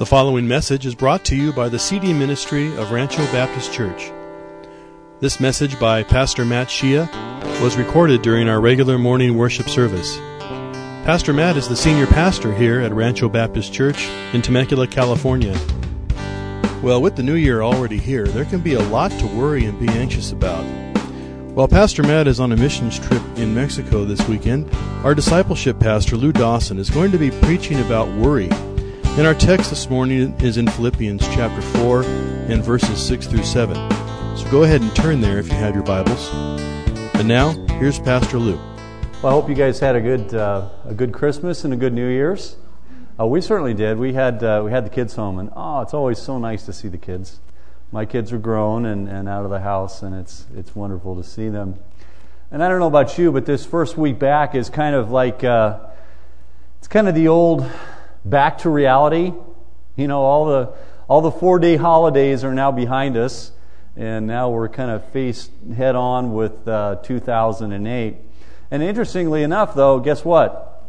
[0.00, 4.10] The following message is brought to you by the CD ministry of Rancho Baptist Church.
[5.20, 7.06] This message by Pastor Matt Shia
[7.60, 10.16] was recorded during our regular morning worship service.
[11.04, 15.54] Pastor Matt is the senior pastor here at Rancho Baptist Church in Temecula, California.
[16.82, 19.78] Well, with the new year already here, there can be a lot to worry and
[19.78, 20.64] be anxious about.
[21.52, 24.74] While Pastor Matt is on a missions trip in Mexico this weekend,
[25.04, 28.48] our discipleship pastor, Lou Dawson, is going to be preaching about worry.
[29.18, 33.74] And our text this morning is in Philippians chapter 4 and verses 6 through 7.
[34.36, 36.30] So go ahead and turn there if you have your Bibles.
[37.14, 38.56] And now, here's Pastor Lou.
[39.20, 41.92] Well, I hope you guys had a good, uh, a good Christmas and a good
[41.92, 42.56] New Year's.
[43.18, 43.98] Uh, we certainly did.
[43.98, 46.72] We had, uh, we had the kids home, and oh, it's always so nice to
[46.72, 47.40] see the kids.
[47.90, 51.24] My kids are grown and, and out of the house, and it's, it's wonderful to
[51.24, 51.80] see them.
[52.52, 55.42] And I don't know about you, but this first week back is kind of like,
[55.42, 55.80] uh,
[56.78, 57.68] it's kind of the old
[58.24, 59.32] back to reality.
[59.96, 60.72] You know, all the,
[61.08, 63.52] all the four day holidays are now behind us,
[63.96, 68.16] and now we're kind of faced head on with uh, 2008.
[68.70, 70.86] And interestingly enough, though, guess what?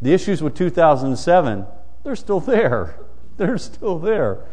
[0.00, 1.66] The issues with 2007,
[2.04, 2.96] they're still there.
[3.36, 4.44] They're still there.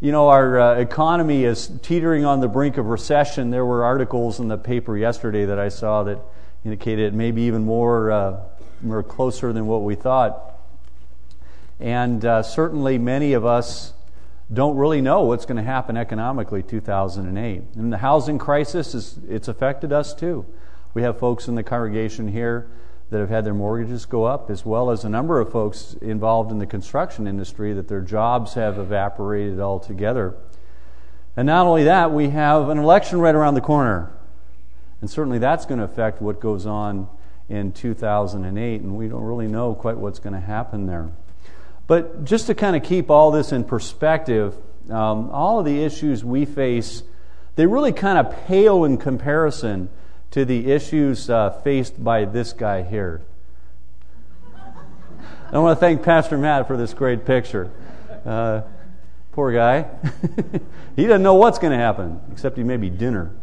[0.00, 3.48] You know, our uh, economy is teetering on the brink of recession.
[3.48, 6.20] There were articles in the paper yesterday that I saw that
[6.62, 8.40] indicated maybe even more, uh,
[8.82, 10.57] more closer than what we thought.
[11.80, 13.92] And uh, certainly many of us
[14.52, 17.62] don't really know what's going to happen economically 2008.
[17.76, 20.46] And the housing crisis, is, it's affected us too.
[20.94, 22.70] We have folks in the congregation here
[23.10, 26.50] that have had their mortgages go up, as well as a number of folks involved
[26.50, 30.34] in the construction industry that their jobs have evaporated altogether.
[31.36, 34.10] And not only that, we have an election right around the corner.
[35.00, 37.08] And certainly that's going to affect what goes on
[37.48, 41.10] in 2008, and we don't really know quite what's going to happen there.
[41.88, 44.54] But just to kind of keep all this in perspective,
[44.90, 47.02] um, all of the issues we face,
[47.56, 49.88] they really kind of pale in comparison
[50.30, 53.22] to the issues uh, faced by this guy here.
[55.50, 57.70] I want to thank Pastor Matt for this great picture.
[58.24, 58.60] Uh,
[59.32, 59.86] poor guy.
[60.96, 63.34] he doesn't know what's going to happen, except he may be dinner.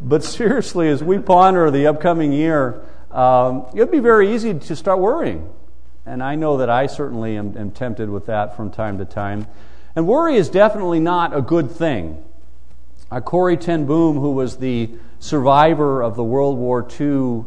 [0.00, 4.74] But seriously, as we ponder the upcoming year, um, it would be very easy to
[4.74, 5.50] start worrying.
[6.04, 9.46] And I know that I certainly am, am tempted with that from time to time.
[9.94, 12.24] And worry is definitely not a good thing.
[13.10, 14.90] Uh, Corrie Ten Boom, who was the
[15.20, 17.44] survivor of the World War II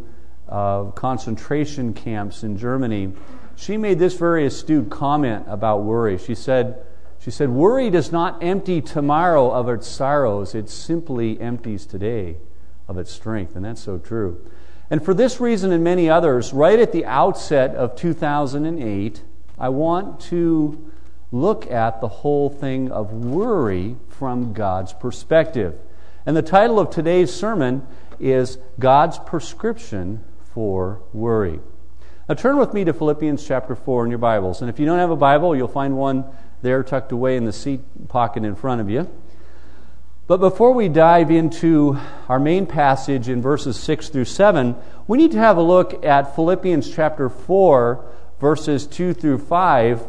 [0.48, 3.14] uh, concentration camps in Germany,
[3.56, 6.18] she made this very astute comment about worry.
[6.18, 6.86] She said,
[7.20, 12.38] she said, Worry does not empty tomorrow of its sorrows, it simply empties today
[12.88, 13.56] of its strength.
[13.56, 14.46] And that's so true.
[14.90, 19.24] And for this reason and many others, right at the outset of 2008,
[19.58, 20.92] I want to
[21.32, 25.78] look at the whole thing of worry from God's perspective.
[26.26, 27.86] And the title of today's sermon
[28.20, 30.24] is God's Prescription
[30.54, 31.60] for Worry.
[32.30, 34.62] Now turn with me to Philippians chapter 4 in your Bibles.
[34.62, 36.26] And if you don't have a Bible, you'll find one
[36.62, 39.10] there tucked away in the seat pocket in front of you.
[40.28, 44.76] But before we dive into our main passage in verses 6 through 7,
[45.08, 48.04] we need to have a look at Philippians chapter 4,
[48.40, 50.02] verses 2 through 5,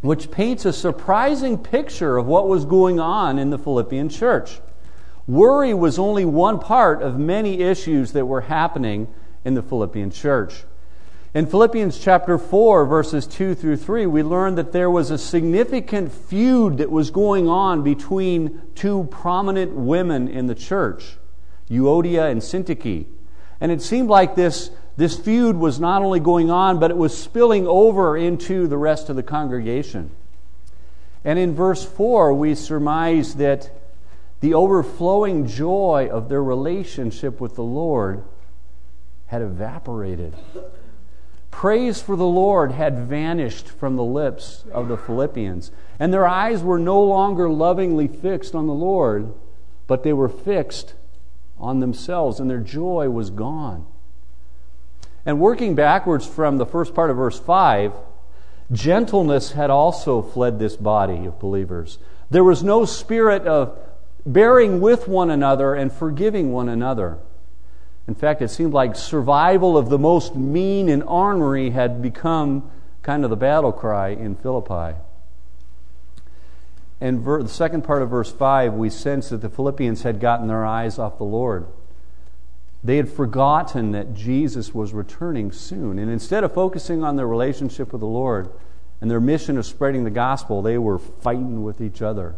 [0.00, 4.60] which paints a surprising picture of what was going on in the Philippian church.
[5.28, 9.06] Worry was only one part of many issues that were happening
[9.44, 10.64] in the Philippian church.
[11.38, 16.10] In Philippians chapter 4, verses 2 through 3, we learn that there was a significant
[16.10, 21.16] feud that was going on between two prominent women in the church,
[21.70, 23.06] Euodia and Syntyche.
[23.60, 27.16] And it seemed like this, this feud was not only going on, but it was
[27.16, 30.10] spilling over into the rest of the congregation.
[31.24, 33.70] And in verse 4, we surmise that
[34.40, 38.24] the overflowing joy of their relationship with the Lord
[39.26, 40.34] had evaporated.
[41.58, 46.62] Praise for the Lord had vanished from the lips of the Philippians, and their eyes
[46.62, 49.34] were no longer lovingly fixed on the Lord,
[49.88, 50.94] but they were fixed
[51.58, 53.86] on themselves, and their joy was gone.
[55.26, 57.92] And working backwards from the first part of verse 5,
[58.70, 61.98] gentleness had also fled this body of believers.
[62.30, 63.76] There was no spirit of
[64.24, 67.18] bearing with one another and forgiving one another.
[68.08, 72.70] In fact, it seemed like survival of the most mean and ornery had become
[73.02, 74.96] kind of the battle cry in Philippi.
[77.00, 80.48] And ver- the second part of verse 5, we sense that the Philippians had gotten
[80.48, 81.66] their eyes off the Lord.
[82.82, 85.98] They had forgotten that Jesus was returning soon.
[85.98, 88.50] And instead of focusing on their relationship with the Lord,
[89.00, 92.34] and their mission of spreading the gospel, they were fighting with each other.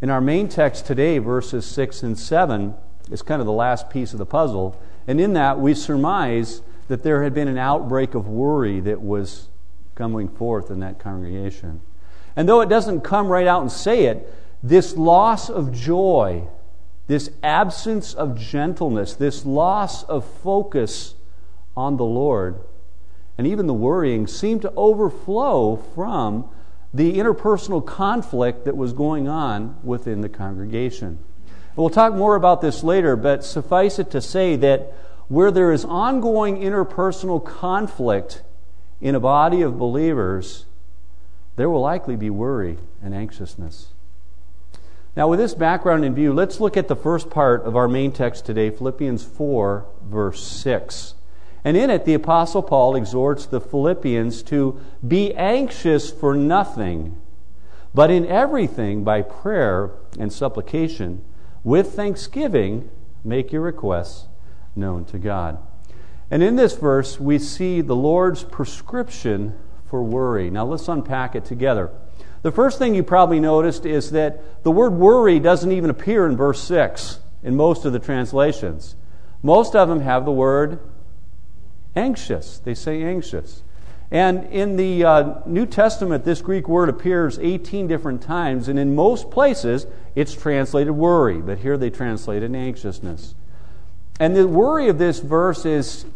[0.00, 2.74] In our main text today, verses 6 and 7,
[3.10, 4.80] is kind of the last piece of the puzzle.
[5.06, 9.48] And in that, we surmise that there had been an outbreak of worry that was
[9.94, 11.80] coming forth in that congregation.
[12.36, 16.46] And though it doesn't come right out and say it, this loss of joy,
[17.06, 21.14] this absence of gentleness, this loss of focus
[21.76, 22.60] on the Lord,
[23.36, 26.48] and even the worrying seemed to overflow from
[26.92, 31.18] the interpersonal conflict that was going on within the congregation.
[31.76, 34.92] We'll talk more about this later, but suffice it to say that
[35.28, 38.42] where there is ongoing interpersonal conflict
[39.00, 40.66] in a body of believers,
[41.56, 43.88] there will likely be worry and anxiousness.
[45.16, 48.12] Now, with this background in view, let's look at the first part of our main
[48.12, 51.14] text today, Philippians 4, verse 6.
[51.64, 57.20] And in it, the Apostle Paul exhorts the Philippians to be anxious for nothing,
[57.92, 61.22] but in everything by prayer and supplication,
[61.62, 62.90] with thanksgiving,
[63.24, 64.28] make your requests
[64.74, 65.58] known to God.
[66.30, 70.50] And in this verse, we see the Lord's prescription for worry.
[70.50, 71.90] Now, let's unpack it together.
[72.42, 76.36] The first thing you probably noticed is that the word worry doesn't even appear in
[76.36, 78.94] verse 6 in most of the translations.
[79.42, 80.78] Most of them have the word
[81.96, 82.58] anxious.
[82.58, 83.62] They say anxious.
[84.10, 88.94] And in the uh, New Testament, this Greek word appears 18 different times, and in
[88.94, 89.86] most places,
[90.16, 93.36] it's translated worry, but here they translate it anxiousness.
[94.18, 96.06] And the worry of this verse is,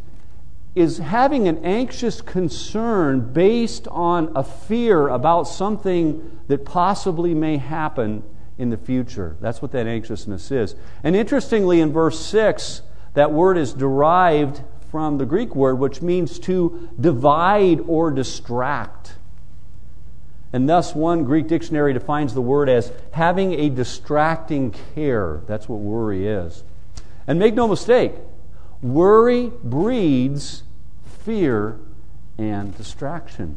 [0.75, 8.25] is having an anxious concern based on a fear about something that possibly may happen
[8.58, 9.37] in the future.
[9.41, 10.75] That's what that anxiousness is.
[11.05, 12.82] And interestingly, in verse 6,
[13.14, 14.62] that word is derived
[14.94, 19.17] from the Greek word, which means to divide or distract.
[20.52, 25.41] And thus, one Greek dictionary defines the word as having a distracting care.
[25.49, 26.62] That's what worry is.
[27.26, 28.12] And make no mistake,
[28.82, 30.62] worry breeds
[31.25, 31.81] fear
[32.38, 33.56] and distraction.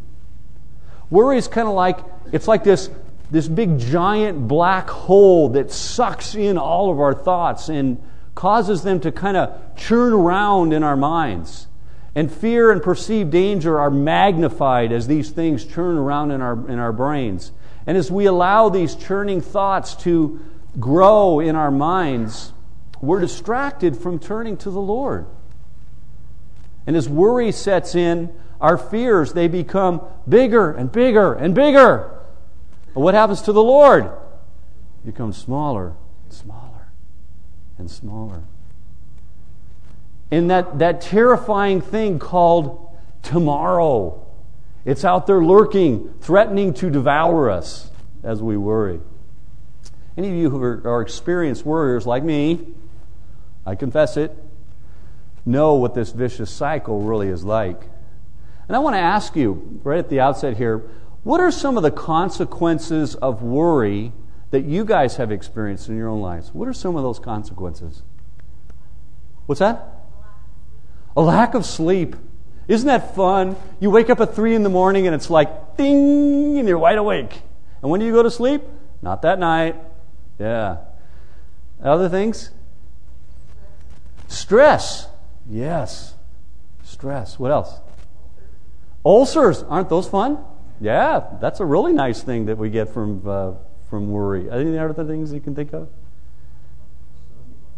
[1.12, 2.00] Worry is kind of like
[2.32, 2.90] it's like this,
[3.30, 8.02] this big giant black hole that sucks in all of our thoughts and
[8.38, 11.66] causes them to kind of churn around in our minds.
[12.14, 16.78] And fear and perceived danger are magnified as these things churn around in our, in
[16.78, 17.52] our brains.
[17.88, 20.40] And as we allow these churning thoughts to
[20.80, 22.54] grow in our minds,
[23.02, 25.26] we're distracted from turning to the Lord.
[26.86, 28.32] And as worry sets in,
[28.62, 32.12] our fears, they become bigger and bigger and bigger.
[32.94, 34.06] But what happens to the Lord?
[34.06, 35.96] It becomes smaller
[36.26, 36.67] and smaller
[37.78, 38.44] and smaller.
[40.32, 44.26] And that, that terrifying thing called tomorrow,
[44.86, 47.92] it's out there lurking, threatening to devour us
[48.24, 49.00] as we worry.
[50.18, 52.74] Any of you who are, are experienced worriers like me,
[53.66, 54.36] I confess it,
[55.46, 57.84] know what this vicious cycle really is like.
[58.68, 60.84] And I want to ask you, right at the outset here,
[61.24, 64.12] what are some of the consequences of worry
[64.52, 66.54] that you guys have experienced in your own lives.
[66.54, 68.04] What are some of those consequences?
[69.46, 69.86] What's that?
[71.16, 72.16] A lack of sleep.
[72.68, 73.56] Isn't that fun?
[73.80, 76.98] You wake up at 3 in the morning and it's like ding, and you're wide
[76.98, 77.42] awake.
[77.82, 78.62] And when do you go to sleep?
[79.02, 79.76] Not that night.
[80.40, 80.78] Yeah.
[81.82, 82.52] Other things?
[84.28, 85.08] Stress.
[85.50, 86.16] Yes.
[86.84, 87.40] Stress.
[87.40, 87.74] What else?
[89.06, 89.64] Ulcers.
[89.64, 90.40] Aren't those fun?
[90.80, 93.54] Yeah, that's a really nice thing that we get from uh,
[93.90, 94.50] from worry.
[94.50, 95.90] Any other things you can think of?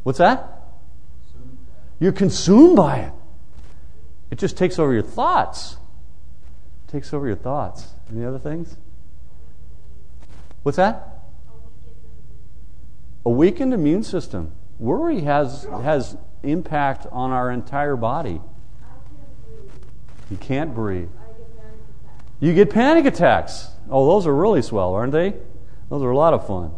[0.04, 0.63] What's that?
[2.00, 3.13] You're consumed by it.
[4.32, 5.78] It just takes over your thoughts.
[6.88, 7.94] It takes over your thoughts.
[8.12, 8.78] Any other things?
[10.63, 11.20] What's that?
[13.25, 14.54] A weakened immune system.
[14.80, 18.42] Worry has has impact on our entire body.
[20.32, 21.10] You can't breathe.
[22.39, 23.70] You get panic attacks.
[23.89, 25.34] Oh, those are really swell, aren't they?
[25.89, 26.72] Those are a lot of fun.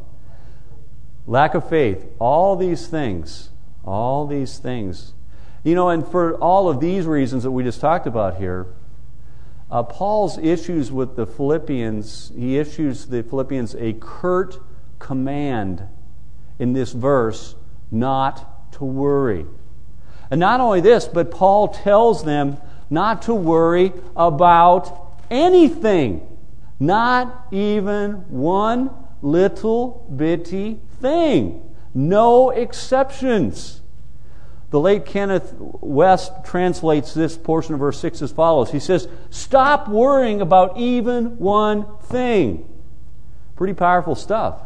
[1.28, 3.50] Lack of faith, all these things,
[3.84, 5.14] all these things.
[5.64, 8.68] You know, and for all of these reasons that we just talked about here,
[9.70, 14.58] uh, Paul's issues with the Philippians, he issues the Philippians a curt
[15.00, 15.84] command
[16.60, 17.56] in this verse
[17.92, 19.46] not to worry.
[20.30, 22.58] And not only this, but Paul tells them
[22.90, 26.28] not to worry about anything,
[26.80, 28.90] not even one
[29.22, 31.62] little bitty thing.
[31.94, 33.82] No exceptions.
[34.70, 39.90] The late Kenneth Wuest translates this portion of verse 6 as follows He says, Stop
[39.90, 42.68] worrying about even one thing.
[43.58, 44.62] Pretty powerful stuff.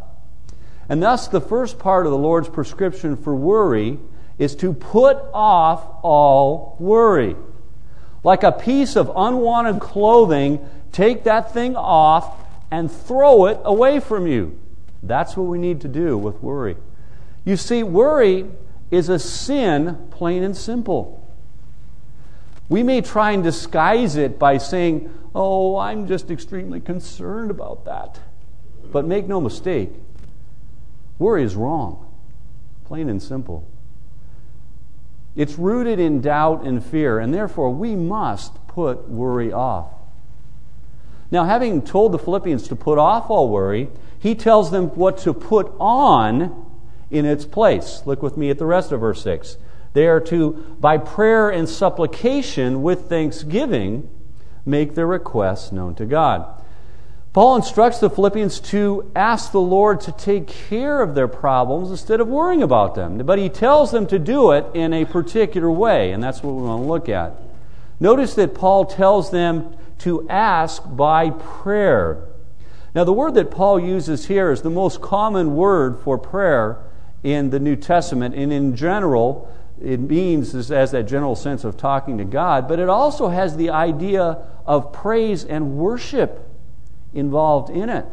[0.88, 3.98] And thus, the first part of the Lord's prescription for worry
[4.38, 7.36] is to put off all worry.
[8.24, 14.28] Like a piece of unwanted clothing, take that thing off and throw it away from
[14.28, 14.60] you.
[15.04, 16.78] That's what we need to do with worry.
[17.44, 18.46] You see, worry
[18.92, 21.22] is a sin, plain and simple.
[22.70, 28.20] We may try and disguise it by saying, Oh, I'm just extremely concerned about that.
[28.92, 29.92] But make no mistake,
[31.20, 32.10] worry is wrong,
[32.86, 33.68] plain and simple.
[35.36, 39.95] It's rooted in doubt and fear, and therefore we must put worry off.
[41.36, 45.34] Now, having told the Philippians to put off all worry, he tells them what to
[45.34, 46.66] put on
[47.12, 48.04] in its place.
[48.06, 49.58] Look with me at the rest of verse 6.
[49.92, 54.10] They are to, by prayer and supplication with thanksgiving,
[54.66, 56.48] make their requests known to God.
[57.34, 62.22] Paul instructs the Philippians to ask the Lord to take care of their problems instead
[62.22, 63.18] of worrying about them.
[63.18, 66.62] But he tells them to do it in a particular way, and that's what we
[66.62, 67.34] want to look at.
[68.00, 72.28] Notice that Paul tells them to ask by prayer.
[72.94, 76.78] Now, the word that Paul uses here is the most common word for prayer
[77.24, 81.76] in the New Testament, and in general, it means as, as that general sense of
[81.76, 86.50] talking to God, but it also has the idea of praise and worship
[87.14, 88.06] involved in it.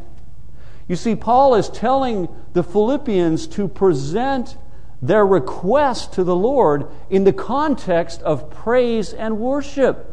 [0.88, 4.56] You see, Paul is telling the Philippians to present
[5.00, 10.11] their request to the Lord in the context of praise and worship.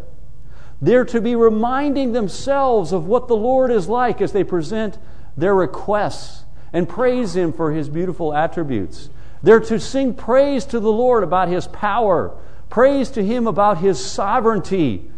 [0.81, 4.98] They're to be reminding themselves of what the Lord is like as they present
[5.36, 9.09] their requests and praise Him for His beautiful attributes.
[9.43, 12.36] They're to sing praise to the Lord about His power,
[12.69, 15.09] praise to Him about His sovereignty,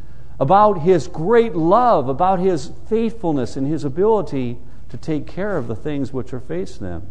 [0.41, 4.58] about his great love, about his faithfulness and his ability
[4.89, 7.08] to take care of the things which are facing them.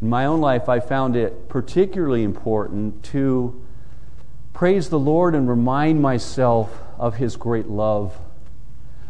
[0.00, 3.60] In my own life, I found it particularly important to
[4.58, 8.18] praise the Lord and remind myself of his great love.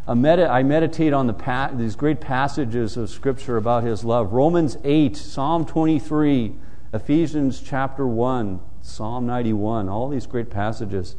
[0.06, 5.64] I meditate on the, these great passages of Scripture about his love Romans 8, Psalm
[5.64, 6.54] 23,
[6.92, 11.16] Ephesians chapter 1, Psalm 91, all these great passages.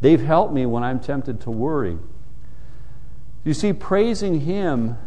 [0.00, 1.96] They've helped me when I'm tempted to worry.
[3.44, 4.98] You see, praising Him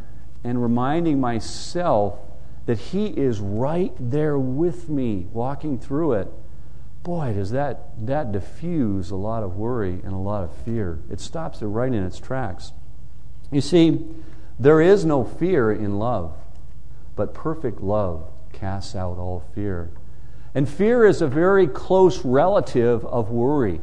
[0.41, 2.17] and reminding myself
[2.65, 6.31] that He is right there with me, walking through it,
[7.03, 10.99] boy, does that, that diffuse a lot of worry and a lot of fear.
[11.11, 12.71] It stops it right in its tracks.
[13.51, 14.05] You see,
[14.57, 16.33] there is no fear in love,
[17.15, 19.91] but perfect love casts out all fear.
[20.55, 23.81] And fear is a very close relative of worry.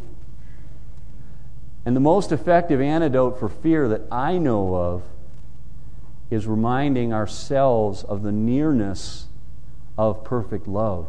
[1.85, 5.03] And the most effective antidote for fear that I know of
[6.31, 9.27] is reminding ourselves of the nearness
[9.99, 11.09] of perfect love.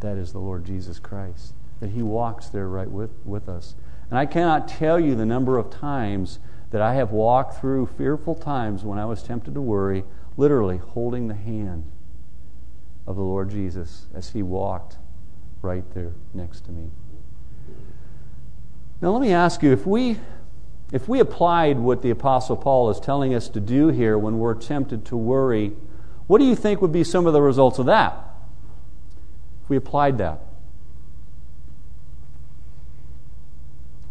[0.00, 1.54] That is the Lord Jesus Christ.
[1.80, 3.74] That He walks there right with, with us.
[4.10, 6.38] And I cannot tell you the number of times
[6.70, 10.04] that I have walked through fearful times when I was tempted to worry,
[10.36, 11.90] literally holding the hand
[13.06, 14.96] of the Lord Jesus as He walked
[15.62, 16.90] right there next to me.
[19.00, 20.18] Now, let me ask you if we,
[20.92, 24.54] if we applied what the Apostle Paul is telling us to do here when we're
[24.54, 25.72] tempted to worry,
[26.26, 28.25] what do you think would be some of the results of that?
[29.66, 30.38] If we applied that.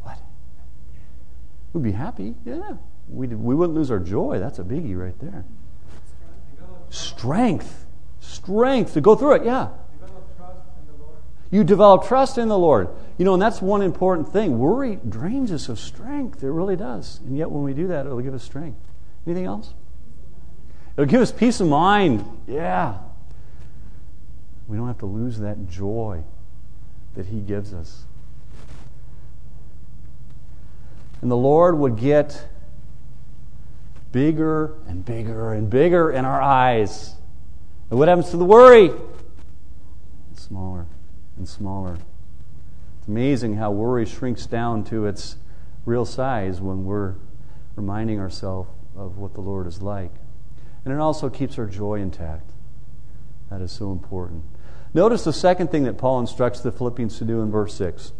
[0.03, 0.17] What?
[1.71, 2.73] We'd be happy, yeah.
[3.07, 4.37] We'd, we wouldn't lose our joy.
[4.37, 5.45] That's a biggie right there.
[6.89, 7.85] Strength.
[8.19, 9.69] Strength to go through it, yeah.
[11.51, 12.89] You develop trust in the Lord.
[13.17, 14.59] You know, and that's one important thing.
[14.59, 16.43] Worry drains us of strength.
[16.43, 17.21] It really does.
[17.25, 18.91] And yet, when we do that, it'll give us strength.
[19.25, 19.73] Anything else?
[20.97, 22.25] It'll give us peace of mind.
[22.45, 22.97] Yeah.
[24.67, 26.23] We don't have to lose that joy
[27.15, 28.05] that He gives us.
[31.21, 32.47] And the Lord would get
[34.11, 37.15] bigger and bigger and bigger in our eyes.
[37.89, 38.91] And what happens to the worry?
[40.45, 40.85] smaller
[41.37, 41.97] and smaller.
[42.99, 45.37] It's amazing how worry shrinks down to its
[45.85, 47.15] real size when we're
[47.75, 50.11] reminding ourselves of what the Lord is like.
[50.83, 52.51] And it also keeps our joy intact.
[53.49, 54.43] That is so important.
[54.95, 58.13] Notice the second thing that Paul instructs the Philippians to do in verse 6.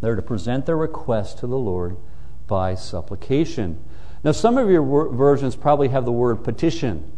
[0.00, 1.98] They're to present their request to the Lord
[2.46, 3.84] by supplication.
[4.24, 7.12] Now, some of your versions probably have the word petition.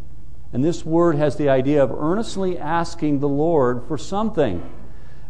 [0.53, 4.69] And this word has the idea of earnestly asking the Lord for something.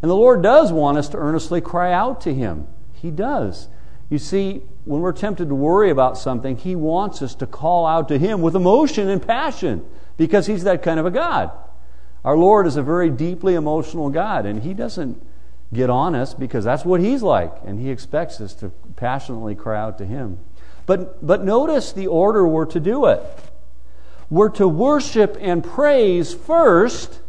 [0.00, 2.66] And the Lord does want us to earnestly cry out to Him.
[2.94, 3.68] He does.
[4.08, 8.08] You see, when we're tempted to worry about something, He wants us to call out
[8.08, 9.84] to Him with emotion and passion
[10.16, 11.50] because He's that kind of a God.
[12.24, 15.24] Our Lord is a very deeply emotional God, and He doesn't
[15.74, 19.80] get on us because that's what He's like, and He expects us to passionately cry
[19.80, 20.38] out to Him.
[20.86, 23.22] But, but notice the order we're to do it.
[24.30, 27.20] We're to worship and praise first,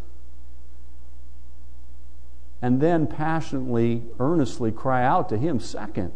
[2.62, 6.14] and then passionately, earnestly cry out to Him second.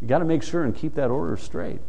[0.00, 1.80] You've got to make sure and keep that order straight.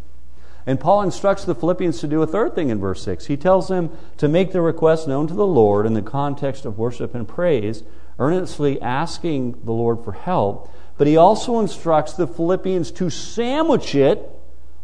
[0.65, 3.25] And Paul instructs the Philippians to do a third thing in verse 6.
[3.25, 6.77] He tells them to make their request known to the Lord in the context of
[6.77, 7.83] worship and praise,
[8.19, 10.71] earnestly asking the Lord for help.
[10.97, 14.29] But he also instructs the Philippians to sandwich it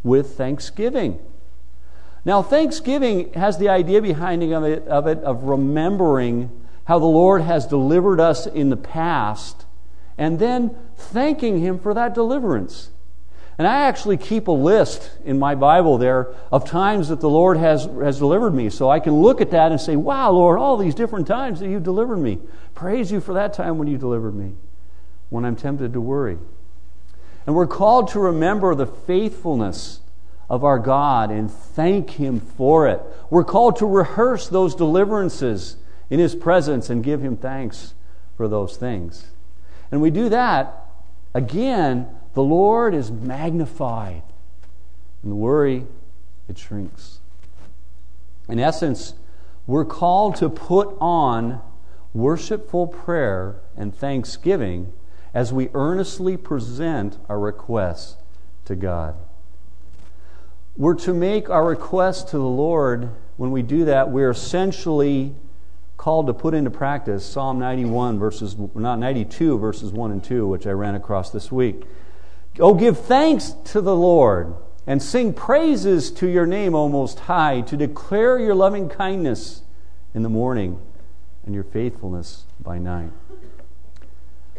[0.04, 1.20] with thanksgiving.
[2.26, 6.52] Now, thanksgiving has the idea behind it, of it of remembering
[6.86, 9.66] how the Lord has delivered us in the past
[10.18, 12.90] and then thanking Him for that deliverance.
[13.58, 17.58] And I actually keep a list in my Bible there of times that the Lord
[17.58, 18.70] has, has delivered me.
[18.70, 21.68] So I can look at that and say, wow, Lord, all these different times that
[21.68, 22.40] you've delivered me.
[22.76, 24.54] Praise you for that time when you delivered me,
[25.30, 26.38] when I'm tempted to worry.
[27.48, 30.02] And we're called to remember the faithfulness
[30.50, 33.02] of our God and thank Him for it.
[33.32, 35.78] We're called to rehearse those deliverances
[36.10, 37.96] in His presence and give Him thanks
[38.36, 39.28] for those things.
[39.92, 40.86] And we do that,
[41.34, 42.08] again,
[42.38, 44.22] the Lord is magnified.
[45.24, 45.88] And the worry,
[46.48, 47.18] it shrinks.
[48.48, 49.16] In essence,
[49.66, 51.60] we're called to put on
[52.14, 54.94] worshipful prayer and thanksgiving
[55.34, 58.18] as we earnestly present our requests
[58.66, 59.16] to God.
[60.76, 63.10] We're to make our requests to the Lord.
[63.38, 65.34] When we do that, we're essentially
[65.98, 70.68] called to put into practice Psalm 91 verses not 92 verses 1 and 2 which
[70.68, 71.86] I ran across this week.
[72.60, 77.62] Oh give thanks to the Lord and sing praises to your name O most high
[77.62, 79.62] to declare your loving kindness
[80.14, 80.80] in the morning
[81.46, 83.12] and your faithfulness by night.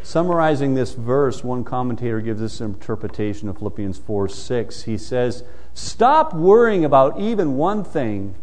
[0.01, 4.83] Summarizing this verse, one commentator gives this interpretation of Philippians 4 6.
[4.83, 5.43] He says,
[5.73, 8.35] Stop worrying about even one thing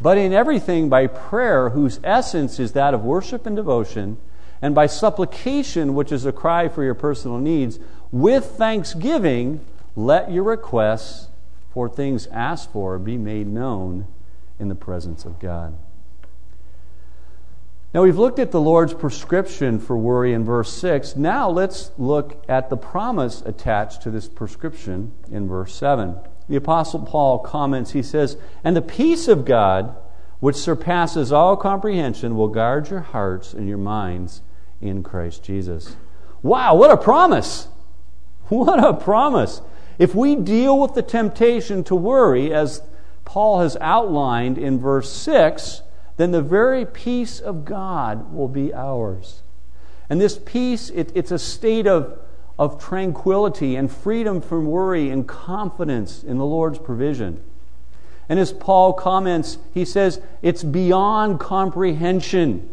[0.00, 4.18] but in everything by prayer, whose essence is that of worship and devotion,
[4.62, 7.78] and by supplication, which is a cry for your personal needs,
[8.10, 9.64] with thanksgiving,
[9.96, 11.28] let your requests
[11.70, 14.06] for things asked for be made known
[14.58, 15.76] in the presence of God.
[17.94, 21.16] Now, we've looked at the Lord's prescription for worry in verse 6.
[21.16, 26.16] Now, let's look at the promise attached to this prescription in verse 7
[26.48, 29.94] the Apostle Paul comments, he says, And the peace of God,
[30.40, 34.40] which surpasses all comprehension, will guard your hearts and your minds
[34.80, 35.96] in Christ Jesus.
[36.42, 37.68] Wow, what a promise!
[38.58, 39.60] What a promise!
[39.98, 42.82] If we deal with the temptation to worry, as
[43.24, 45.82] Paul has outlined in verse 6,
[46.16, 49.42] then the very peace of God will be ours.
[50.08, 52.18] And this peace, it, it's a state of
[52.58, 57.42] of tranquility and freedom from worry and confidence in the Lord's provision.
[58.28, 62.68] And as Paul comments, he says, it's beyond comprehension.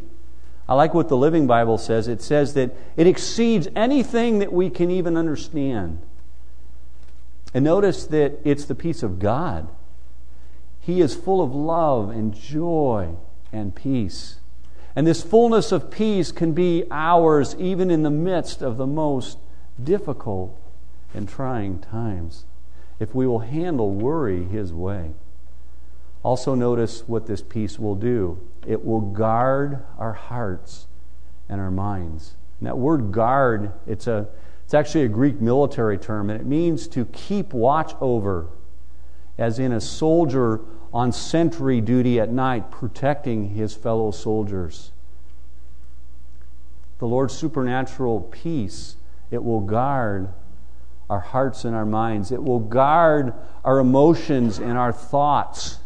[0.67, 2.07] I like what the Living Bible says.
[2.07, 6.01] It says that it exceeds anything that we can even understand.
[7.53, 9.67] And notice that it's the peace of God.
[10.79, 13.15] He is full of love and joy
[13.51, 14.37] and peace.
[14.95, 19.37] And this fullness of peace can be ours even in the midst of the most
[19.81, 20.59] difficult
[21.13, 22.45] and trying times
[22.99, 25.13] if we will handle worry His way.
[26.23, 30.87] Also, notice what this peace will do it will guard our hearts
[31.49, 32.35] and our minds.
[32.59, 34.27] And that word guard, it's, a,
[34.63, 38.47] it's actually a Greek military term, and it means to keep watch over,
[39.37, 40.61] as in a soldier
[40.93, 44.91] on sentry duty at night, protecting his fellow soldiers.
[46.99, 48.95] The Lord's supernatural peace
[49.31, 50.29] it will guard
[51.09, 52.31] our hearts and our minds.
[52.31, 55.79] It will guard our emotions and our thoughts.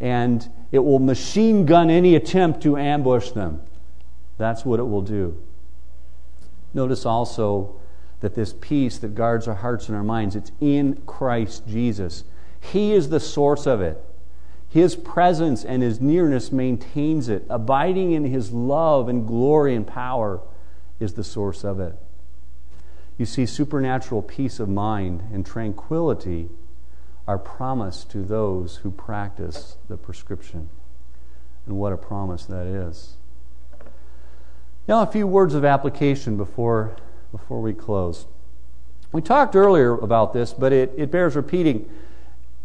[0.00, 3.62] And it will machine gun any attempt to ambush them.
[4.38, 5.42] That's what it will do.
[6.74, 7.76] Notice also
[8.20, 12.24] that this peace that guards our hearts and our minds, it's in Christ Jesus.
[12.60, 14.02] He is the source of it.
[14.68, 17.44] His presence and his nearness maintains it.
[17.48, 20.40] Abiding in his love and glory and power
[20.98, 21.94] is the source of it.
[23.16, 26.50] You see, supernatural peace of mind and tranquility
[27.26, 30.68] are promised to those who practice the prescription.
[31.66, 33.14] And what a promise that is.
[34.86, 36.96] Now, a few words of application before,
[37.32, 38.26] before we close.
[39.10, 41.90] We talked earlier about this, but it, it bears repeating.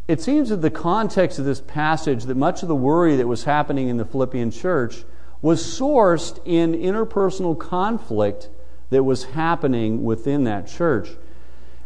[0.08, 3.46] It seems that the context of this passage that much of the worry that was
[3.46, 5.04] happening in the Philippian church
[5.42, 8.50] was sourced in interpersonal conflict
[8.92, 11.10] that was happening within that church.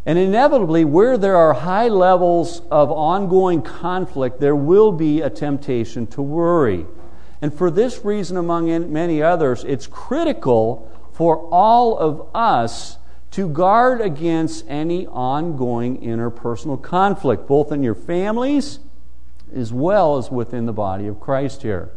[0.06, 6.06] And inevitably, where there are high levels of ongoing conflict, there will be a temptation
[6.08, 6.86] to worry.
[7.42, 12.98] And for this reason, among many others, it's critical for all of us
[13.32, 18.80] to guard against any ongoing interpersonal conflict, both in your families
[19.54, 21.92] as well as within the body of Christ here.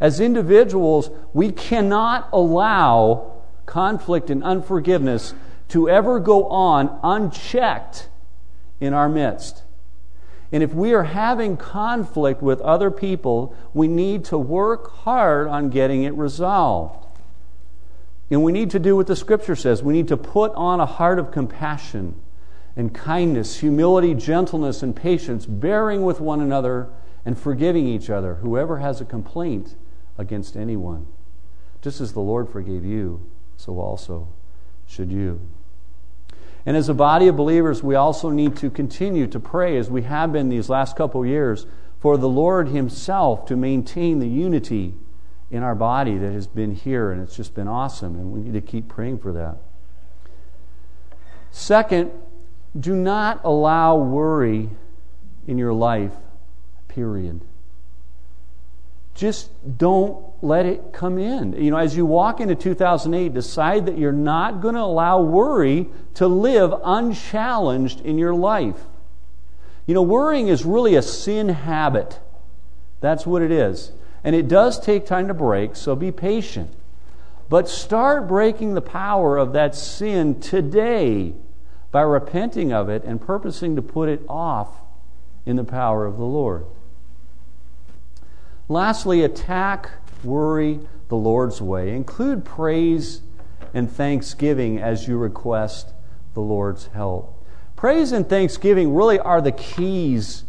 [0.00, 5.34] As individuals, we cannot allow conflict and unforgiveness
[5.72, 8.08] to ever go on unchecked
[8.78, 9.62] in our midst.
[10.52, 15.70] And if we are having conflict with other people, we need to work hard on
[15.70, 17.06] getting it resolved.
[18.30, 19.82] And we need to do what the scripture says.
[19.82, 22.20] We need to put on a heart of compassion
[22.76, 26.90] and kindness, humility, gentleness, and patience, bearing with one another
[27.24, 29.74] and forgiving each other, whoever has a complaint
[30.18, 31.06] against anyone.
[31.80, 34.28] Just as the Lord forgave you, so also
[34.86, 35.40] should you.
[36.64, 40.02] And as a body of believers, we also need to continue to pray, as we
[40.02, 41.66] have been these last couple years,
[41.98, 44.94] for the Lord Himself to maintain the unity
[45.50, 48.54] in our body that has been here, and it's just been awesome, and we need
[48.54, 49.58] to keep praying for that.
[51.50, 52.10] Second,
[52.78, 54.70] do not allow worry
[55.46, 56.14] in your life,
[56.88, 57.42] period
[59.14, 61.52] just don't let it come in.
[61.52, 65.88] You know, as you walk into 2008, decide that you're not going to allow worry
[66.14, 68.80] to live unchallenged in your life.
[69.86, 72.20] You know, worrying is really a sin habit.
[73.00, 73.92] That's what it is.
[74.24, 76.72] And it does take time to break, so be patient.
[77.48, 81.34] But start breaking the power of that sin today
[81.90, 84.80] by repenting of it and purposing to put it off
[85.44, 86.64] in the power of the Lord.
[88.72, 89.90] Lastly, attack,
[90.24, 91.94] worry the Lord's way.
[91.94, 93.20] Include praise
[93.74, 95.92] and thanksgiving as you request
[96.32, 97.44] the Lord's help.
[97.76, 100.44] Praise and thanksgiving really are the keys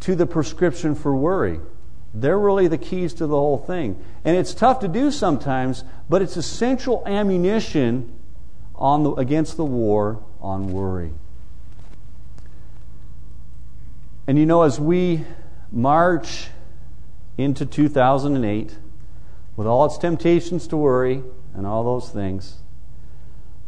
[0.00, 1.60] to the prescription for worry.
[2.14, 4.02] They're really the keys to the whole thing.
[4.24, 8.10] And it's tough to do sometimes, but it's essential ammunition
[8.74, 11.12] on the, against the war on worry.
[14.26, 15.26] And you know, as we
[15.70, 16.48] march
[17.36, 18.78] into 2008
[19.56, 21.22] with all its temptations to worry
[21.54, 22.58] and all those things,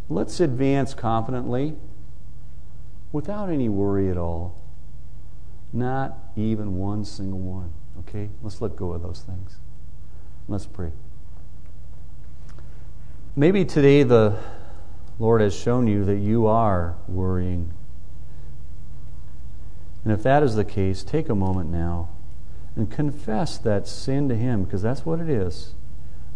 [0.08, 1.74] let's advance confidently
[3.12, 4.60] without any worry at all.
[5.72, 7.72] Not even one single one.
[8.00, 8.30] Okay?
[8.42, 9.58] Let's let go of those things.
[10.48, 10.92] Let's pray.
[13.34, 14.38] Maybe today the
[15.18, 17.72] Lord has shown you that you are worrying.
[20.04, 22.10] And if that is the case, take a moment now
[22.76, 25.72] and confess that sin to Him, because that's what it is,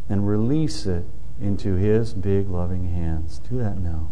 [0.08, 1.04] and release it
[1.40, 3.38] into His big, loving hands.
[3.38, 4.08] Do that now.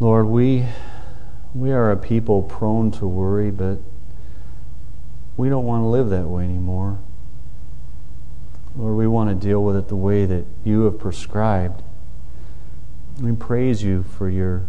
[0.00, 0.66] Lord, we,
[1.52, 3.78] we are a people prone to worry, but
[5.36, 7.00] we don't want to live that way anymore.
[8.76, 11.82] Lord, we want to deal with it the way that you have prescribed.
[13.20, 14.68] We praise you for your,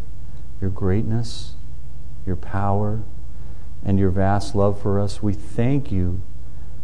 [0.59, 1.53] your greatness
[2.25, 3.01] your power,
[3.83, 5.23] and your vast love for us.
[5.23, 6.21] We thank you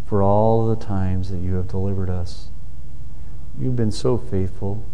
[0.05, 2.47] for all the times that you have delivered us.
[3.59, 4.85] You've been so faithful.